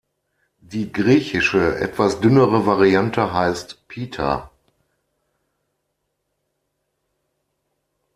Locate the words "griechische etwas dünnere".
0.91-2.65